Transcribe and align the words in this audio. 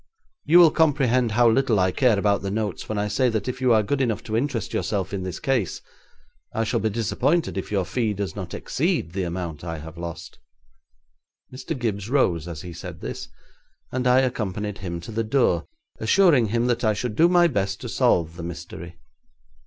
You 0.45 0.57
will 0.57 0.71
comprehend 0.71 1.33
how 1.33 1.47
little 1.47 1.77
I 1.79 1.91
care 1.91 2.17
about 2.17 2.41
the 2.41 2.49
notes 2.49 2.89
when 2.89 2.97
I 2.97 3.07
say 3.07 3.29
that 3.29 3.47
if 3.47 3.61
you 3.61 3.71
are 3.71 3.83
good 3.83 4.01
enough 4.01 4.23
to 4.23 4.35
interest 4.35 4.73
yourself 4.73 5.13
in 5.13 5.21
this 5.21 5.39
case, 5.39 5.79
I 6.53 6.63
shall 6.63 6.79
be 6.79 6.89
disappointed 6.89 7.55
if 7.55 7.71
your 7.71 7.85
fee 7.85 8.15
does 8.15 8.35
not 8.35 8.55
exceed 8.55 9.11
the 9.13 9.21
amount 9.21 9.63
I 9.63 9.77
have 9.77 9.99
lost.' 9.99 10.39
Mr. 11.53 11.77
Gibbes 11.77 12.09
rose 12.09 12.47
as 12.47 12.63
he 12.63 12.73
said 12.73 13.01
this, 13.01 13.27
and 13.91 14.07
I 14.07 14.21
accompanied 14.21 14.79
him 14.79 14.99
to 15.01 15.11
the 15.11 15.23
door 15.23 15.67
assuring 15.99 16.47
him 16.47 16.65
that 16.65 16.83
I 16.83 16.95
should 16.95 17.15
do 17.15 17.29
my 17.29 17.45
best 17.45 17.79
to 17.81 17.87
solve 17.87 18.37
the 18.37 18.43
mystery. 18.43 18.97